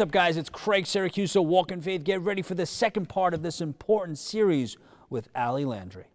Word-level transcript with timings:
Hey, 0.00 0.04
what's 0.04 0.08
up, 0.08 0.12
guys? 0.12 0.38
It's 0.38 0.48
Craig 0.48 0.86
Syracusa, 0.86 1.44
Walk 1.44 1.70
in 1.70 1.82
Faith. 1.82 2.04
Get 2.04 2.22
ready 2.22 2.40
for 2.40 2.54
the 2.54 2.64
second 2.64 3.10
part 3.10 3.34
of 3.34 3.42
this 3.42 3.60
important 3.60 4.16
series 4.16 4.78
with 5.10 5.28
Ali 5.36 5.66
Landry. 5.66 6.06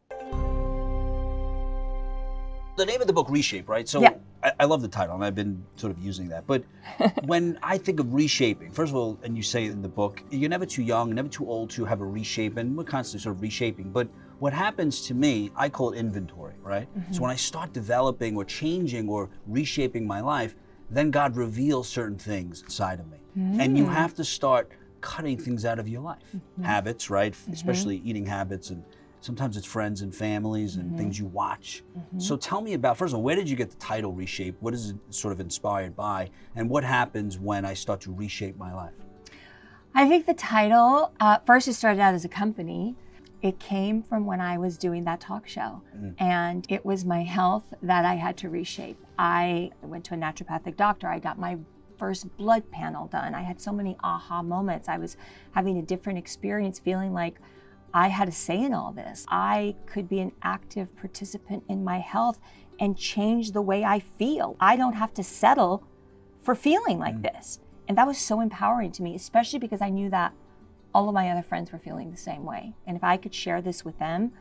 The 2.78 2.84
name 2.84 3.00
of 3.00 3.06
the 3.06 3.14
book, 3.14 3.28
Reshape, 3.30 3.70
right? 3.70 3.88
So 3.88 4.02
Yeah. 4.02 4.16
I, 4.42 4.54
I 4.62 4.66
love 4.66 4.82
the 4.82 4.88
title, 4.88 5.14
and 5.14 5.24
I've 5.24 5.36
been 5.36 5.64
sort 5.76 5.96
of 5.96 6.04
using 6.04 6.30
that. 6.30 6.48
But 6.48 6.64
when 7.26 7.60
I 7.62 7.78
think 7.78 8.00
of 8.00 8.12
reshaping, 8.12 8.72
first 8.72 8.90
of 8.90 8.96
all, 8.96 9.20
and 9.22 9.38
you 9.38 9.44
say 9.44 9.66
in 9.66 9.84
the 9.84 9.88
book, 9.88 10.24
you're 10.32 10.50
never 10.50 10.66
too 10.66 10.82
young, 10.82 11.14
never 11.14 11.30
too 11.30 11.48
old 11.48 11.70
to 11.70 11.86
have 11.86 12.02
a 12.02 12.06
reshape, 12.06 12.58
and 12.58 12.76
we're 12.76 12.86
constantly 12.86 13.22
sort 13.22 13.36
of 13.36 13.44
reshaping. 13.44 13.92
But 13.92 14.08
what 14.40 14.52
happens 14.52 15.02
to 15.02 15.14
me, 15.14 15.52
I 15.56 15.70
call 15.70 15.92
it 15.92 16.00
inventory, 16.00 16.56
right? 16.64 16.88
Mm-hmm. 16.98 17.14
So 17.14 17.22
when 17.22 17.30
I 17.30 17.36
start 17.36 17.72
developing 17.72 18.36
or 18.36 18.46
changing 18.46 19.10
or 19.10 19.30
reshaping 19.46 20.08
my 20.08 20.22
life, 20.22 20.56
then 20.90 21.12
God 21.12 21.36
reveals 21.36 21.88
certain 21.88 22.18
things 22.18 22.62
inside 22.62 23.00
of 23.00 23.10
me. 23.10 23.18
And 23.60 23.78
you 23.78 23.84
hmm. 23.84 23.92
have 23.92 24.14
to 24.16 24.24
start 24.24 24.72
cutting 25.02 25.38
things 25.38 25.66
out 25.66 25.78
of 25.78 25.90
your 25.90 26.02
life. 26.02 26.24
Mm-hmm. 26.36 26.64
Habits, 26.64 27.10
right? 27.10 27.34
Mm-hmm. 27.34 27.52
Especially 27.52 27.98
eating 27.98 28.26
habits 28.26 28.70
and 28.70 28.84
sometimes 29.26 29.58
it's 29.58 29.66
friends 29.66 30.02
and 30.02 30.14
families 30.14 30.76
and 30.76 30.86
mm-hmm. 30.86 30.98
things 30.98 31.20
you 31.20 31.26
watch. 31.26 31.84
So 32.18 32.38
tell 32.38 32.62
me 32.62 32.74
about 32.74 32.98
first 32.98 33.12
of 33.12 33.18
all, 33.18 33.24
where 33.24 33.36
did 33.36 33.50
you 33.50 33.56
get 33.56 33.72
the 33.72 33.78
title 33.78 34.14
reshape? 34.14 34.56
What 34.60 34.74
is 34.74 34.92
it 34.92 34.96
sort 35.10 35.32
of 35.32 35.40
inspired 35.40 35.96
by? 35.96 36.30
And 36.56 36.70
what 36.70 36.84
happens 36.84 37.40
when 37.40 37.66
I 37.66 37.74
start 37.74 38.02
to 38.02 38.14
reshape 38.14 38.58
my 38.58 38.74
life? 38.74 38.94
I 39.96 40.08
think 40.08 40.26
the 40.26 40.34
title, 40.34 41.14
uh, 41.20 41.40
first, 41.46 41.68
it 41.68 41.74
started 41.74 42.02
out 42.02 42.14
as 42.14 42.26
a 42.26 42.30
company. 42.30 42.96
It 43.46 43.60
came 43.60 44.02
from 44.02 44.26
when 44.26 44.42
I 44.42 44.58
was 44.58 44.76
doing 44.76 45.04
that 45.04 45.20
talk 45.20 45.48
show, 45.48 45.84
mm. 45.96 46.16
and 46.18 46.66
it 46.68 46.84
was 46.84 47.06
my 47.06 47.22
health 47.22 47.76
that 47.84 48.04
I 48.04 48.16
had 48.16 48.38
to 48.38 48.50
reshape. 48.50 48.98
I 49.20 49.70
went 49.84 50.04
to 50.06 50.16
a 50.16 50.18
naturopathic 50.18 50.76
doctor. 50.76 51.08
I 51.08 51.20
got 51.20 51.38
my 51.38 51.60
first 52.00 52.36
blood 52.38 52.72
panel 52.72 53.06
done. 53.06 53.36
I 53.36 53.44
had 53.44 53.62
so 53.62 53.72
many 53.72 53.98
aha 54.04 54.42
moments. 54.42 54.90
I 54.90 54.98
was 54.98 55.16
having 55.52 55.78
a 55.78 55.84
different 55.84 56.18
experience, 56.18 56.80
feeling 56.80 57.14
like 57.14 57.36
I 57.94 58.08
had 58.08 58.28
a 58.28 58.32
say 58.32 58.64
in 58.64 58.74
all 58.74 58.92
this. 58.92 59.28
I 59.30 59.76
could 59.86 60.10
be 60.10 60.22
an 60.22 60.32
active 60.42 60.96
participant 60.96 61.66
in 61.70 61.84
my 61.84 62.00
health 62.00 62.40
and 62.80 62.98
change 62.98 63.52
the 63.52 63.62
way 63.62 63.84
I 63.84 64.00
feel. 64.00 64.58
I 64.60 64.76
don't 64.76 64.94
have 64.94 65.14
to 65.14 65.24
settle 65.24 65.84
for 66.42 66.56
feeling 66.56 66.98
like 66.98 67.18
mm. 67.18 67.32
this. 67.32 67.60
And 67.88 67.96
that 68.00 68.08
was 68.08 68.18
so 68.18 68.42
empowering 68.42 68.92
to 68.94 69.04
me, 69.04 69.14
especially 69.14 69.60
because 69.60 69.82
I 69.82 69.92
knew 69.92 70.10
that 70.10 70.34
all 70.96 71.10
of 71.10 71.14
my 71.14 71.30
other 71.30 71.44
friends 71.44 71.74
were 71.74 71.78
feeling 71.78 72.10
the 72.10 72.18
same 72.18 72.46
way. 72.46 72.74
And 72.88 72.96
if 72.96 73.04
I 73.04 73.18
could 73.18 73.36
share 73.36 73.62
this 73.62 73.84
with 73.84 74.00
them, 74.00 74.32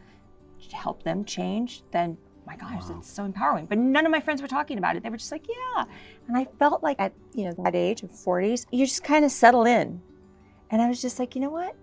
to 0.71 0.77
help 0.77 1.03
them 1.03 1.25
change, 1.25 1.83
then 1.91 2.17
my 2.47 2.57
gosh, 2.57 2.85
it's 2.91 3.11
so 3.11 3.25
empowering. 3.25 3.67
But 3.67 3.79
none 3.79 4.07
of 4.07 4.13
my 4.13 4.21
friends 4.21 4.41
were 4.41 4.49
talking 4.49 4.79
about 4.79 4.97
it. 4.97 5.03
They 5.03 5.11
were 5.11 5.17
just 5.17 5.33
like, 5.33 5.47
yeah. 5.49 5.85
And 6.29 6.37
I 6.37 6.47
felt 6.59 6.83
like 6.83 7.01
at, 7.01 7.13
you 7.35 7.45
know, 7.45 7.55
that 7.65 7.75
age 7.75 8.03
of 8.03 8.13
40s, 8.13 8.67
you 8.71 8.87
just 8.87 9.03
kind 9.03 9.25
of 9.25 9.33
settle 9.33 9.65
in. 9.65 10.01
And 10.71 10.81
I 10.81 10.89
was 10.89 11.03
just 11.03 11.19
like, 11.19 11.35
you 11.35 11.41
know 11.41 11.51
what? 11.51 11.75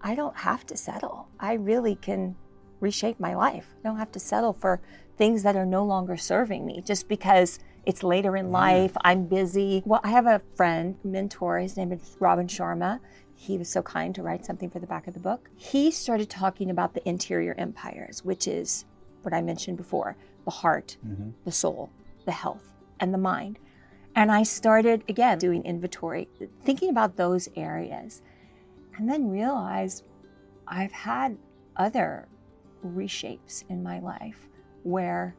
I 0.00 0.14
don't 0.14 0.36
have 0.36 0.64
to 0.66 0.76
settle. 0.76 1.28
I 1.38 1.54
really 1.54 1.96
can 1.96 2.34
reshape 2.80 3.20
my 3.20 3.34
life. 3.34 3.66
I 3.78 3.88
don't 3.88 3.98
have 3.98 4.12
to 4.12 4.20
settle 4.20 4.54
for 4.54 4.80
things 5.18 5.42
that 5.42 5.56
are 5.56 5.66
no 5.66 5.84
longer 5.84 6.16
serving 6.16 6.64
me 6.64 6.80
just 6.80 7.08
because 7.08 7.58
it's 7.86 8.02
later 8.02 8.36
in 8.36 8.50
life, 8.50 8.96
I'm 9.02 9.26
busy. 9.26 9.82
Well, 9.84 10.00
I 10.02 10.10
have 10.10 10.26
a 10.26 10.40
friend, 10.54 10.96
mentor, 11.04 11.58
his 11.58 11.76
name 11.76 11.92
is 11.92 12.16
Robin 12.20 12.46
Sharma. 12.46 13.00
He 13.36 13.58
was 13.58 13.68
so 13.68 13.82
kind 13.82 14.14
to 14.14 14.22
write 14.22 14.44
something 14.46 14.70
for 14.70 14.78
the 14.78 14.86
back 14.86 15.06
of 15.06 15.14
the 15.14 15.20
book. 15.20 15.50
He 15.56 15.90
started 15.90 16.30
talking 16.30 16.70
about 16.70 16.94
the 16.94 17.06
interior 17.08 17.54
empires, 17.58 18.24
which 18.24 18.48
is 18.48 18.84
what 19.22 19.34
I 19.34 19.42
mentioned 19.42 19.76
before 19.76 20.16
the 20.44 20.50
heart, 20.50 20.96
mm-hmm. 21.06 21.30
the 21.44 21.52
soul, 21.52 21.90
the 22.24 22.32
health, 22.32 22.72
and 23.00 23.12
the 23.12 23.18
mind. 23.18 23.58
And 24.14 24.30
I 24.30 24.44
started 24.44 25.02
again 25.08 25.38
doing 25.38 25.64
inventory, 25.64 26.28
thinking 26.62 26.90
about 26.90 27.16
those 27.16 27.48
areas, 27.56 28.22
and 28.96 29.08
then 29.10 29.30
realized 29.30 30.04
I've 30.68 30.92
had 30.92 31.36
other 31.76 32.28
reshapes 32.86 33.64
in 33.68 33.82
my 33.82 33.98
life 33.98 34.48
where 34.84 35.34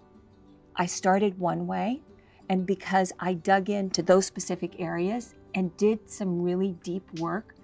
I 0.75 0.88
started 0.88 1.39
one 1.39 1.67
way, 1.67 2.01
and 2.50 2.66
because 2.66 3.11
I 3.19 3.33
dug 3.33 3.69
into 3.69 4.01
those 4.03 4.25
specific 4.25 4.79
areas 4.79 5.35
and 5.56 5.75
did 5.78 6.09
some 6.09 6.41
really 6.41 6.73
deep 6.83 7.19
work, 7.19 7.56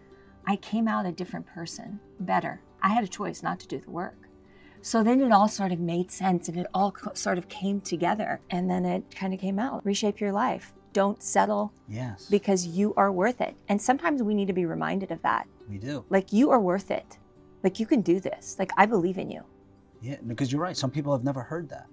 I 0.47 0.55
came 0.55 0.87
out 0.87 1.05
a 1.05 1.11
different 1.11 1.45
person, 1.45 1.99
better. 2.19 2.61
I 2.81 2.89
had 2.89 3.03
a 3.03 3.07
choice 3.07 3.43
not 3.43 3.59
to 3.59 3.67
do 3.67 3.79
the 3.79 3.91
work. 3.91 4.15
So 4.81 5.03
then 5.03 5.21
it 5.21 5.31
all 5.31 5.47
sort 5.47 5.71
of 5.71 5.79
made 5.79 6.09
sense 6.09 6.47
and 6.49 6.57
it 6.57 6.65
all 6.73 6.91
co- 6.91 7.13
sort 7.13 7.37
of 7.37 7.47
came 7.47 7.79
together. 7.81 8.41
And 8.49 8.67
then 8.69 8.83
it 8.85 9.13
kind 9.15 9.33
of 9.33 9.39
came 9.39 9.59
out 9.59 9.85
reshape 9.85 10.19
your 10.19 10.31
life. 10.31 10.73
Don't 10.93 11.21
settle 11.21 11.71
Yes. 11.87 12.27
because 12.29 12.65
you 12.65 12.93
are 12.95 13.11
worth 13.11 13.39
it. 13.41 13.55
And 13.69 13.79
sometimes 13.79 14.23
we 14.23 14.33
need 14.33 14.47
to 14.47 14.53
be 14.53 14.65
reminded 14.65 15.11
of 15.11 15.21
that. 15.21 15.47
we 15.69 15.77
do. 15.77 16.03
Like, 16.09 16.33
you 16.33 16.49
are 16.49 16.59
worth 16.59 16.89
it. 16.91 17.17
Like, 17.63 17.79
you 17.79 17.85
can 17.85 18.01
do 18.01 18.19
this. 18.19 18.57
Like, 18.57 18.71
I 18.75 18.85
believe 18.87 19.17
in 19.19 19.29
you. 19.29 19.43
Yeah, 20.01 20.17
because 20.25 20.51
you're 20.51 20.59
right. 20.61 20.75
Some 20.75 20.89
people 20.91 21.13
have 21.13 21.23
never 21.23 21.43
heard 21.43 21.69
that. 21.69 21.85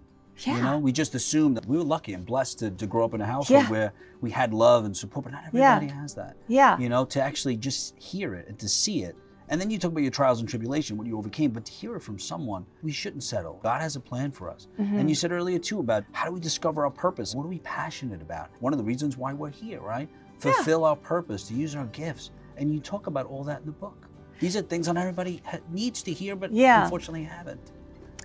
Yeah. 0.47 0.56
You 0.56 0.62
know, 0.62 0.78
we 0.78 0.93
just 0.93 1.15
assume 1.15 1.54
that 1.54 1.66
we 1.66 1.76
were 1.76 1.84
lucky 1.84 2.12
and 2.15 2.25
blessed 2.25 2.59
to, 2.60 2.71
to 2.71 2.87
grow 2.87 3.04
up 3.04 3.15
in 3.15 3.21
a 3.21 3.26
household 3.26 3.65
Yeah. 3.65 3.71
where 3.71 3.93
we 4.21 4.31
had 4.31 4.54
love 4.54 4.84
and 4.84 4.97
support, 4.97 5.25
but 5.25 5.32
not 5.32 5.44
Yeah. 5.53 5.76
everybody 5.76 5.99
has 6.00 6.15
that. 6.15 6.37
Yeah. 6.47 6.78
You 6.78 6.88
know, 6.88 7.04
to 7.06 7.21
actually 7.22 7.56
just 7.56 7.97
hear 7.99 8.34
it 8.34 8.48
and 8.48 8.59
to 8.59 8.69
see 8.69 9.03
it. 9.03 9.16
And 9.50 9.59
then 9.60 9.71
you 9.71 9.78
talk 9.78 9.93
about 9.93 10.03
your 10.03 10.10
trials 10.10 10.41
and 10.41 10.48
tribulation, 10.48 10.98
what 10.98 11.06
you 11.06 11.16
overcame, 11.16 11.53
but 11.53 11.65
to 11.65 11.72
hear 11.72 11.97
it 11.97 12.03
from 12.03 12.19
someone, 12.19 12.66
we 12.82 12.93
shouldn't 12.93 13.22
settle. 13.25 13.59
God 13.62 13.81
has 13.81 13.97
a 13.97 14.00
plan 14.00 14.31
for 14.31 14.50
us. 14.50 14.69
Mm-hmm. 14.78 14.98
And 14.98 15.09
you 15.09 15.15
said 15.15 15.32
earlier 15.32 15.59
too 15.59 15.81
about 15.81 16.04
how 16.12 16.27
do 16.27 16.32
we 16.32 16.41
discover 16.41 16.84
our 16.84 16.91
purpose? 16.91 17.34
What 17.34 17.44
are 17.47 17.48
we 17.48 17.60
passionate 17.60 18.21
about? 18.21 18.50
One 18.60 18.75
of 18.75 18.78
the 18.78 18.84
reasons 18.84 19.16
why 19.16 19.32
we're 19.32 19.48
here, 19.50 19.81
right? 19.81 20.09
Fulfill 20.38 20.84
our 20.84 20.97
purpose, 20.97 21.44
to 21.48 21.54
use 21.54 21.75
our 21.75 21.87
gifts. 21.87 22.31
And 22.59 22.72
you 22.72 22.78
talk 22.81 23.06
about 23.06 23.27
all 23.27 23.43
that 23.44 23.60
in 23.60 23.66
the 23.66 23.72
book. 23.72 24.06
These 24.38 24.54
are 24.56 24.62
things 24.62 24.87
not 24.87 24.97
everybody 24.98 25.43
needs 25.72 26.03
to 26.03 26.12
hear, 26.12 26.37
but 26.37 26.53
Yeah. 26.53 26.84
unfortunately 26.84 27.25
haven't. 27.25 27.72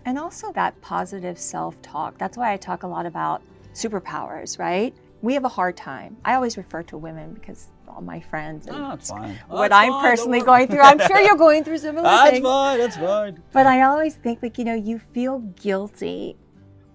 And 0.06 0.20
also 0.20 0.52
that 0.54 0.80
positive 0.82 1.40
self 1.40 1.82
talk. 1.82 2.18
That's 2.18 2.38
why 2.38 2.52
I 2.52 2.58
talk 2.58 2.84
a 2.84 2.88
lot 2.88 3.06
about 3.06 3.42
superpowers, 3.74 4.60
right? 4.60 4.94
We 5.22 5.34
have 5.34 5.46
a 5.46 5.50
hard 5.50 5.78
time. 5.78 6.18
I 6.26 6.34
always 6.36 6.58
refer 6.58 6.84
to 6.84 6.98
women 6.98 7.34
because 7.34 7.70
all 7.88 8.02
my 8.02 8.20
friends 8.20 8.68
and 8.68 8.76
Oh, 8.76 8.98
fine. 8.98 9.36
what 9.48 9.72
I'm 9.72 9.92
fine, 9.92 10.02
personally 10.02 10.42
going 10.42 10.68
through. 10.68 10.82
I'm 10.82 11.00
sure 11.00 11.20
you're 11.20 11.38
going 11.48 11.64
through 11.64 11.78
similar 11.78 12.04
That's 12.04 12.32
things. 12.32 12.44
That's 12.44 12.54
fine. 12.54 12.78
That's 12.80 12.98
fine. 12.98 13.44
But 13.54 13.68
I 13.68 13.84
always 13.84 14.16
think 14.16 14.42
like, 14.42 14.58
you 14.58 14.66
know, 14.66 14.76
you 14.76 15.00
feel 15.14 15.40
guilty 15.40 16.36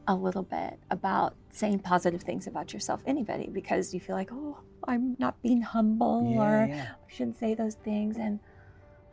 a 0.07 0.15
little 0.15 0.43
bit 0.43 0.79
about 0.91 1.35
saying 1.51 1.81
positive 1.81 2.23
things 2.23 2.47
about 2.47 2.73
yourself, 2.73 3.03
anybody, 3.07 3.49
because 3.53 3.93
you 3.95 4.01
feel 4.01 4.17
like, 4.17 4.31
oh, 4.33 4.59
I'm 4.85 5.17
not 5.19 5.41
being 5.43 5.61
humble 5.63 6.23
Yeah, 6.33 6.41
or 6.41 6.67
yeah. 6.69 6.87
I 6.93 7.13
shouldn't 7.13 7.39
say 7.39 7.55
those 7.55 7.75
things. 7.75 8.17
And 8.17 8.41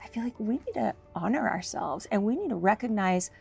I 0.04 0.08
feel 0.08 0.24
like 0.24 0.40
we 0.40 0.56
need 0.56 0.74
to 0.76 0.94
honor 1.16 1.50
ourselves 1.50 2.08
and 2.12 2.24
we 2.24 2.36
need 2.36 2.50
to 2.50 2.56
recognize 2.56 3.32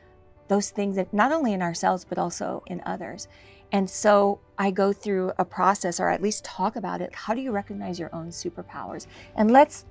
those 0.48 0.70
things 0.70 0.96
that 0.96 1.12
not 1.12 1.32
only 1.32 1.52
in 1.52 1.62
ourselves, 1.62 2.04
but 2.04 2.18
also 2.18 2.62
in 2.66 2.82
others. 2.84 3.28
And 3.72 3.88
so 3.88 4.40
I 4.58 4.70
go 4.70 4.92
through 4.92 5.32
a 5.38 5.44
process, 5.44 5.98
or 5.98 6.08
at 6.08 6.22
least 6.22 6.44
talk 6.44 6.76
about 6.76 7.00
it. 7.00 7.14
How 7.14 7.34
do 7.34 7.40
you 7.40 7.50
recognize 7.50 7.98
your 7.98 8.14
own 8.14 8.28
superpowers? 8.28 9.06
And 9.36 9.50
let's 9.50 9.84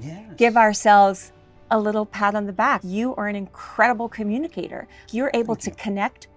Yes. 0.00 0.22
give 0.36 0.56
ourselves 0.56 1.32
a 1.70 1.78
little 1.78 2.04
pat 2.06 2.34
on 2.34 2.46
the 2.46 2.52
back. 2.52 2.80
You 2.84 3.14
are 3.16 3.26
an 3.28 3.36
incredible 3.36 4.08
communicator. 4.08 4.86
You're 5.10 5.30
able 5.34 5.56
to 5.56 5.70
connect 5.70 6.28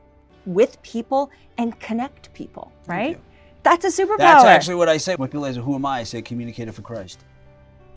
with 0.45 0.81
people 0.81 1.29
and 1.57 1.77
connect 1.79 2.33
people, 2.33 2.71
right? 2.87 3.19
That's 3.63 3.83
a 3.83 3.89
superpower. 3.89 4.17
That's 4.17 4.45
actually 4.45 4.75
what 4.75 4.87
I 4.87 4.97
say. 4.97 5.15
When 5.15 5.27
people 5.29 5.45
say, 5.53 5.59
"Who 5.59 5.75
am 5.75 5.85
I?" 5.85 5.99
I 5.99 6.03
say, 6.03 6.21
"Communicator 6.21 6.71
for 6.71 6.81
Christ." 6.83 7.19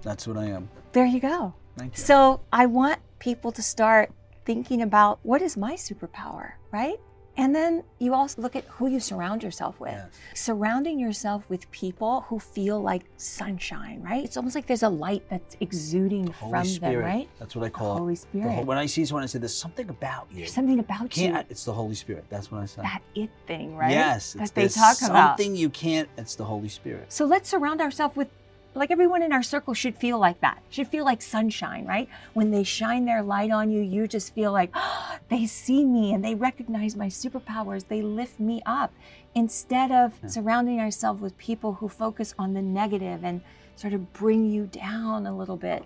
That's 0.03 0.27
what 0.27 0.37
I 0.37 0.47
am. 0.47 0.69
there 0.93 1.05
you 1.07 1.21
go. 1.21 1.55
Thank 1.77 1.97
you. 1.97 2.03
So 2.03 2.41
I 2.53 2.67
want 2.67 2.99
people 3.21 3.53
to 3.53 3.63
start 3.63 4.11
thinking 4.45 4.83
about 4.83 5.21
what 5.23 5.43
is 5.43 5.57
my 5.57 5.75
superpower, 5.75 6.53
right? 6.73 6.99
And 7.37 7.55
then 7.55 7.85
you 8.01 8.13
also 8.13 8.43
look 8.43 8.55
at 8.57 8.65
who 8.65 8.89
you 8.89 9.01
surround 9.01 9.43
yourself 9.43 9.79
with. 9.81 9.93
Yes. 9.93 10.09
Surrounding 10.35 10.99
yourself 10.99 11.49
with 11.49 11.71
people 11.71 12.23
who 12.23 12.39
feel 12.39 12.83
like 12.83 13.05
sunshine, 13.17 14.03
right? 14.03 14.23
It's 14.25 14.37
almost 14.37 14.55
like 14.57 14.67
there's 14.67 14.83
a 14.83 14.89
light 14.89 15.23
that's 15.31 15.57
exuding 15.61 16.27
Holy 16.33 16.51
from 16.51 16.65
Spirit. 16.67 16.93
them, 16.97 17.05
right? 17.05 17.29
That's 17.39 17.55
what 17.57 17.65
I 17.65 17.71
call 17.71 17.99
Holy 17.99 18.15
it. 18.15 18.17
The 18.17 18.21
Spirit. 18.41 18.51
whole- 18.57 18.65
when 18.65 18.77
I 18.79 18.87
see 18.87 19.05
someone, 19.07 19.23
I 19.23 19.27
say, 19.27 19.39
"There's 19.39 19.57
something 19.57 19.89
about 19.89 20.27
you." 20.31 20.39
There's 20.39 20.53
something 20.53 20.81
about 20.81 21.17
you. 21.17 21.35
It's 21.49 21.65
the 21.65 21.73
Holy 21.73 21.95
Spirit. 21.95 22.25
That's 22.29 22.51
what 22.51 22.61
I 22.63 22.67
say. 22.67 22.83
that 22.83 23.01
it 23.15 23.31
thing, 23.47 23.77
right? 23.77 23.93
Yes. 23.93 24.33
That 24.35 24.53
they 24.55 24.69
talk 24.69 24.99
about. 25.01 25.39
Something 25.39 25.55
you 25.57 25.71
can't. 25.71 26.09
It's 26.19 26.35
the 26.35 26.45
Holy 26.45 26.69
Spirit. 26.69 27.11
So 27.13 27.25
let's 27.25 27.49
surround 27.49 27.81
ourselves 27.81 28.17
with, 28.17 28.29
like 28.75 28.91
everyone 28.91 29.23
in 29.23 29.33
our 29.33 29.43
circle 29.43 29.75
should 29.75 29.97
feel 29.97 30.19
like 30.19 30.41
that. 30.41 30.63
Should 30.71 30.89
feel 30.89 31.05
like 31.05 31.23
sunshine, 31.23 31.87
right? 31.87 32.09
When 32.35 32.51
they 32.51 32.63
shine 32.63 33.05
their 33.05 33.23
light 33.23 33.51
on 33.51 33.71
you, 33.71 33.83
you 33.83 34.07
just 34.07 34.35
feel 34.35 34.53
like 34.53 34.73
they 35.29 35.47
see 35.47 35.85
me 35.85 36.13
and 36.13 36.25
they 36.25 36.35
recognize 36.35 36.95
my 36.95 37.09
superpowers. 37.09 37.89
They 37.89 38.03
lift 38.03 38.39
me 38.39 38.63
up 38.65 38.93
instead 39.35 39.91
of 39.91 40.15
surrounding 40.27 40.81
ourselves 40.81 41.21
with 41.21 41.37
people 41.39 41.75
who 41.75 41.89
focus 41.89 42.35
on 42.39 42.55
the 42.55 42.63
negative 42.63 43.25
and 43.25 43.41
sort 43.77 43.93
of 43.93 44.13
bring 44.13 44.49
you 44.49 44.67
down 44.67 45.27
a 45.27 45.37
little 45.37 45.57
bit. 45.57 45.85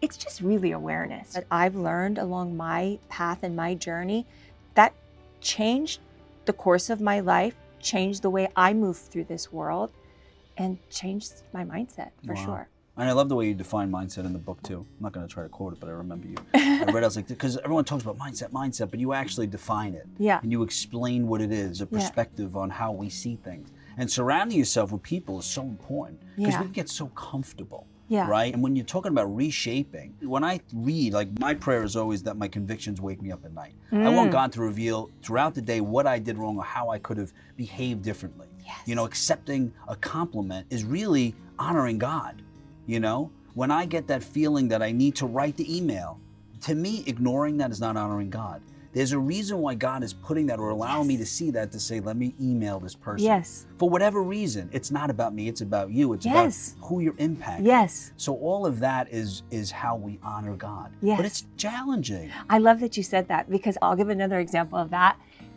It's 0.00 0.16
just 0.16 0.40
really 0.40 0.72
awareness 0.72 1.32
that 1.32 1.46
I've 1.50 1.76
learned 1.76 2.18
along 2.18 2.56
my 2.56 2.98
path 3.08 3.42
and 3.42 3.54
my 3.54 3.74
journey 3.74 4.26
that 4.74 4.92
changed 5.40 6.00
the 6.44 6.52
course 6.52 6.90
of 6.90 7.00
my 7.00 7.20
life, 7.20 7.54
changed 7.80 8.22
the 8.22 8.30
way 8.30 8.48
I 8.56 8.74
move 8.74 8.96
through 8.96 9.24
this 9.24 9.52
world, 9.52 9.90
and 10.56 10.78
changed 10.90 11.42
my 11.52 11.64
mindset 11.64 12.10
for 12.26 12.34
Wow. 12.34 12.44
sure. 12.44 12.68
And 12.96 13.08
I 13.08 13.12
love 13.12 13.30
the 13.30 13.36
way 13.36 13.48
you 13.48 13.54
define 13.54 13.90
mindset 13.90 14.26
in 14.26 14.34
the 14.34 14.38
book 14.38 14.62
too. 14.62 14.80
I'm 14.98 15.02
not 15.02 15.12
going 15.12 15.26
to 15.26 15.32
try 15.32 15.42
to 15.42 15.48
quote 15.48 15.72
it, 15.72 15.80
but 15.80 15.88
I 15.88 15.92
remember 15.92 16.28
you. 16.28 16.36
I 16.54 16.84
read. 16.92 17.02
I 17.02 17.06
was 17.06 17.16
like, 17.16 17.26
because 17.26 17.56
everyone 17.58 17.84
talks 17.86 18.02
about 18.02 18.18
mindset, 18.18 18.50
mindset, 18.50 18.90
but 18.90 19.00
you 19.00 19.14
actually 19.14 19.46
define 19.46 19.94
it. 19.94 20.06
Yeah. 20.18 20.40
And 20.42 20.52
you 20.52 20.62
explain 20.62 21.26
what 21.26 21.40
it 21.40 21.52
is, 21.52 21.80
a 21.80 21.84
Yeah. 21.90 21.98
perspective 21.98 22.54
on 22.56 22.68
how 22.68 22.92
we 22.92 23.08
see 23.08 23.36
things. 23.36 23.70
And 23.96 24.10
surrounding 24.10 24.58
yourself 24.58 24.92
with 24.92 25.02
people 25.02 25.38
is 25.38 25.46
so 25.46 25.62
important 25.62 26.20
because 26.36 26.52
Yeah. 26.54 26.62
we 26.62 26.68
get 26.68 26.88
so 26.90 27.06
comfortable. 27.08 27.86
Yeah. 28.08 28.28
Right. 28.28 28.52
And 28.52 28.62
when 28.62 28.76
you're 28.76 28.84
talking 28.84 29.10
about 29.10 29.34
reshaping, 29.34 30.14
when 30.20 30.44
I 30.44 30.60
read, 30.74 31.14
like 31.14 31.38
my 31.38 31.54
prayer 31.54 31.82
is 31.84 31.96
always 31.96 32.22
that 32.24 32.36
my 32.36 32.46
convictions 32.48 33.00
wake 33.00 33.22
me 33.22 33.32
up 33.32 33.42
at 33.46 33.54
night. 33.54 33.74
I 33.90 34.10
want 34.10 34.28
Mm. 34.28 34.32
God 34.32 34.52
to 34.52 34.60
reveal 34.60 35.08
throughout 35.22 35.54
the 35.54 35.62
day 35.62 35.80
what 35.80 36.06
I 36.06 36.18
did 36.18 36.36
wrong 36.36 36.58
or 36.58 36.64
how 36.64 36.90
I 36.90 36.98
could 36.98 37.16
have 37.16 37.32
behaved 37.56 38.02
differently. 38.02 38.48
Yes. 38.64 38.78
You 38.86 38.94
know, 38.94 39.04
accepting 39.04 39.72
a 39.88 39.96
compliment 39.96 40.66
is 40.70 40.84
really 40.84 41.34
honoring 41.58 41.98
God. 41.98 42.42
You 42.86 43.00
know, 43.00 43.30
when 43.54 43.70
I 43.70 43.86
get 43.86 44.06
that 44.08 44.22
feeling 44.24 44.68
that 44.68 44.82
I 44.82 44.92
need 44.92 45.14
to 45.16 45.26
write 45.26 45.56
the 45.56 45.76
email, 45.76 46.18
to 46.62 46.74
me, 46.74 47.04
ignoring 47.06 47.56
that 47.58 47.70
is 47.70 47.80
not 47.80 47.96
honoring 47.96 48.30
God. 48.30 48.62
There's 48.92 49.12
a 49.12 49.18
reason 49.18 49.58
why 49.58 49.74
God 49.74 50.02
is 50.04 50.12
putting 50.12 50.46
that 50.48 50.58
or 50.58 50.68
allowing 50.68 51.08
me 51.08 51.16
to 51.16 51.24
see 51.24 51.50
that 51.52 51.72
to 51.72 51.80
say, 51.80 51.98
let 52.00 52.14
me 52.14 52.34
email 52.38 52.78
this 52.78 52.94
person. 52.94 53.24
Yes. 53.24 53.64
For 53.78 53.88
whatever 53.88 54.22
reason, 54.22 54.68
it's 54.70 54.90
not 54.90 55.08
about 55.08 55.34
me, 55.34 55.48
it's 55.48 55.62
about 55.62 55.90
you. 55.90 56.12
It's 56.12 56.26
Yes. 56.26 56.74
about 56.76 56.88
who 56.88 57.00
you're 57.00 57.14
impacting. 57.14 57.64
Yes. 57.64 58.12
So 58.18 58.34
all 58.36 58.66
of 58.66 58.80
that 58.80 59.08
is 59.10 59.44
is 59.50 59.70
how 59.70 59.96
we 59.96 60.18
honor 60.22 60.56
God. 60.56 60.92
Yes. 61.00 61.16
But 61.16 61.24
it's 61.24 61.44
challenging. 61.56 62.30
I 62.50 62.58
love 62.58 62.80
that 62.80 62.98
you 62.98 63.02
said 63.02 63.28
that 63.28 63.48
because 63.48 63.78
I'll 63.80 63.96
give 63.96 64.10
another 64.10 64.38
example 64.38 64.78
of 64.78 64.90
that 64.90 65.16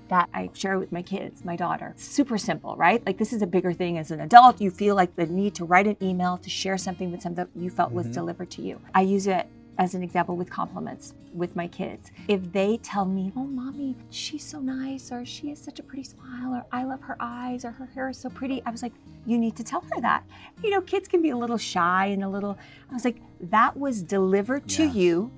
that 0.10 0.30
I 0.34 0.50
share 0.54 0.78
with 0.80 0.92
my 0.92 1.02
kids, 1.02 1.44
my 1.44 1.56
daughter. 1.56 1.94
Super 1.98 2.38
simple, 2.38 2.76
right? 2.76 3.06
Like 3.06 3.18
this 3.18 3.34
is 3.34 3.42
a 3.42 3.48
bigger 3.48 3.74
thing 3.74 3.98
as 3.98 4.12
an 4.12 4.22
adult. 4.22 4.62
You 4.62 4.72
feel 4.72 4.96
like 4.96 5.16
the 5.16 5.26
need 5.26 5.56
to 5.56 5.66
write 5.66 5.88
an 5.88 5.98
email 6.02 6.38
to 6.38 6.50
share 6.50 6.78
something 6.78 7.12
with 7.12 7.22
something 7.22 7.46
that 7.46 7.50
you 7.60 7.70
felt 7.70 7.92
was 7.92 8.06
mm-hmm. 8.06 8.14
delivered 8.14 8.52
to 8.52 8.62
you. 8.62 8.80
I 8.94 9.02
use 9.02 9.28
it 9.28 9.48
as 9.78 9.94
an 9.94 10.04
example 10.04 10.38
with 10.38 10.50
compliments 10.50 11.14
with 11.34 11.54
my 11.56 11.68
kids. 11.68 12.12
If 12.30 12.52
they 12.54 12.78
tell 12.78 13.06
me, 13.06 13.34
"Oh, 13.36 13.44
mommy, 13.44 13.96
she's 14.10 14.44
so 14.44 14.60
nice," 14.60 15.12
or 15.12 15.26
"She 15.26 15.50
has 15.50 15.60
such 15.60 15.80
a 15.80 15.84
pretty 15.84 16.04
smile," 16.04 16.54
or 16.54 16.66
"I 16.72 16.84
love 16.86 17.02
her 17.02 17.18
eyes," 17.20 17.66
or 17.66 17.72
"Her 17.72 17.88
hair 17.88 18.10
is 18.10 18.18
so 18.18 18.30
pretty," 18.30 18.64
I 18.66 18.72
was 18.72 18.82
like, 18.82 18.94
"You 19.26 19.38
need 19.38 19.56
to 19.58 19.64
tell 19.64 19.82
her 19.82 20.02
that." 20.02 20.24
You 20.64 20.70
know, 20.70 20.82
kids 20.82 21.08
can 21.10 21.22
be 21.22 21.32
a 21.32 21.38
little 21.38 21.58
shy 21.58 22.06
and 22.06 22.24
a 22.24 22.30
little. 22.30 22.58
I 22.90 22.94
was 22.94 23.04
like, 23.04 23.22
"That 23.42 23.76
was 23.78 24.02
delivered 24.02 24.68
to 24.70 24.84
Yes. 24.84 24.96
you 24.96 25.32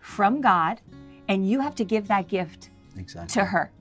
from 0.00 0.40
God, 0.40 0.80
and 1.26 1.48
you 1.48 1.60
have 1.60 1.74
to 1.76 1.84
give 1.84 2.06
that 2.08 2.28
gift 2.28 2.70
Exactly. 2.96 3.32
to 3.34 3.44
her. 3.46 3.72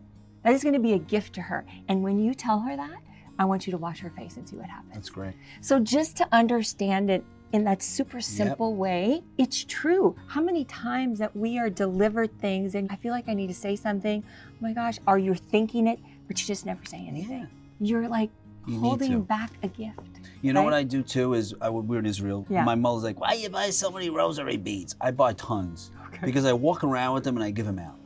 That 0.44 0.54
is 0.54 0.64
going 0.64 0.74
to 0.74 0.80
be 0.80 0.94
a 0.94 1.00
gift 1.00 1.34
to 1.36 1.42
her. 1.42 1.66
And 1.88 2.04
when 2.04 2.20
you 2.20 2.34
tell 2.34 2.60
her 2.62 2.76
that, 2.76 2.98
I 3.38 3.46
want 3.46 3.68
you 3.68 3.72
to 3.72 3.78
watch 3.78 4.00
her 4.00 4.10
face 4.10 4.38
and 4.38 4.48
see 4.48 4.56
what 4.58 4.68
happens. 4.70 4.94
That's 4.94 5.10
great. 5.10 5.34
So 5.62 5.80
just 5.80 6.18
to 6.18 6.28
understand 6.32 7.10
it 7.10 7.24
in 7.52 7.64
that 7.64 7.82
super 7.82 8.22
simple 8.22 8.76
way, 8.76 9.24
it's 9.38 9.64
true. 9.64 10.16
How 10.28 10.42
many 10.42 10.66
times 10.66 11.20
that 11.20 11.36
we 11.36 11.58
are 11.58 11.70
delivered 11.70 12.38
things 12.40 12.76
and 12.76 12.92
I 12.92 12.96
feel 12.98 13.12
like 13.12 13.28
I 13.28 13.34
need 13.34 13.48
to 13.48 13.54
say 13.54 13.76
something, 13.76 14.24
oh 14.26 14.56
my 14.60 14.74
gosh, 14.74 15.00
are 15.08 15.18
you're 15.18 15.36
thinking 15.36 15.88
it, 15.88 16.00
but 16.28 16.40
you 16.40 16.46
just 16.46 16.66
never 16.66 16.84
say 16.86 17.06
anything. 17.08 17.40
Yeah. 17.40 17.46
You're 17.80 18.08
like 18.10 18.30
You 18.68 18.80
holding 18.80 19.22
back 19.24 19.52
a 19.64 19.68
gift. 19.68 20.00
You 20.42 20.54
know 20.54 20.64
what? 20.64 20.74
I 20.74 20.84
do 20.84 21.02
too 21.02 21.34
is 21.34 21.56
I, 21.62 21.70
we 21.70 21.82
were 21.82 22.00
in 22.00 22.06
Israel. 22.06 22.46
Yeah. 22.50 22.64
My 22.64 22.76
mother's 22.76 23.04
like, 23.04 23.20
"Why 23.20 23.34
you 23.34 23.50
buy 23.50 23.70
so 23.72 23.90
many 23.90 24.10
rosary 24.10 24.56
beads?" 24.58 24.96
I 25.02 25.12
buy 25.12 25.34
tons 25.34 25.92
Okay. 26.08 26.20
because 26.26 26.46
I 26.46 26.54
walk 26.54 26.84
around 26.84 27.14
with 27.16 27.24
them 27.24 27.36
and 27.36 27.44
I 27.44 27.52
give 27.52 27.66
them 27.66 27.80
out 27.80 27.98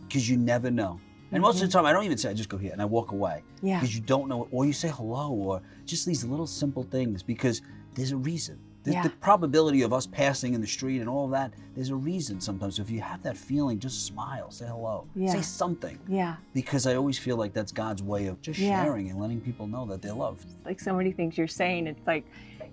because 0.00 0.28
you 0.28 0.36
never 0.36 0.70
know. 0.70 0.98
And 1.32 1.42
most 1.42 1.56
of 1.62 1.68
the 1.68 1.72
time, 1.72 1.84
I 1.84 1.92
don't 1.92 2.04
even 2.04 2.16
say. 2.18 2.30
I 2.30 2.34
just 2.34 2.48
go 2.48 2.56
here 2.58 2.72
and 2.72 2.80
I 2.80 2.84
walk 2.86 3.12
away 3.12 3.42
Mm-hmm. 3.56 3.66
Yeah. 3.66 3.80
because 3.80 3.94
you 3.94 4.00
don't 4.02 4.28
know, 4.28 4.48
or 4.50 4.64
you 4.66 4.72
say 4.72 4.88
hello, 4.88 5.30
or 5.32 5.60
just 5.84 6.06
these 6.06 6.24
little 6.24 6.46
simple 6.46 6.84
things 6.84 7.22
because 7.22 7.60
there's 7.94 8.12
a 8.12 8.16
reason. 8.16 8.58
The, 8.84 8.92
Yeah. 8.92 9.02
the 9.02 9.10
probability 9.10 9.82
of 9.82 9.92
us 9.92 10.06
passing 10.06 10.54
in 10.54 10.60
the 10.60 10.66
street 10.66 11.00
and 11.00 11.08
all 11.08 11.24
of 11.26 11.32
that, 11.32 11.52
there's 11.74 11.90
a 11.90 11.96
reason 11.96 12.40
sometimes. 12.40 12.76
So 12.76 12.82
if 12.82 12.90
you 12.90 13.00
have 13.00 13.22
that 13.24 13.36
feeling, 13.36 13.78
just 13.80 14.06
smile, 14.06 14.50
say 14.52 14.66
hello, 14.66 15.06
Yeah. 15.16 15.32
say 15.32 15.42
something. 15.42 15.98
Yeah. 16.08 16.36
Because 16.54 16.86
I 16.86 16.94
always 16.94 17.18
feel 17.18 17.36
like 17.36 17.52
that's 17.52 17.72
God's 17.72 18.02
way 18.02 18.28
of 18.28 18.40
just 18.40 18.58
Yeah. 18.60 18.84
sharing 18.84 19.10
and 19.10 19.20
letting 19.20 19.40
people 19.40 19.66
know 19.66 19.84
that 19.86 20.00
they're 20.00 20.14
loved. 20.14 20.46
like 20.64 20.80
so 20.80 20.94
many 20.94 21.10
things 21.12 21.36
you're 21.36 21.48
saying. 21.48 21.86
It's 21.88 22.06
like, 22.06 22.24